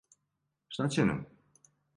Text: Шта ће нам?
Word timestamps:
Шта 0.77 0.89
ће 0.97 1.07
нам? 1.11 1.23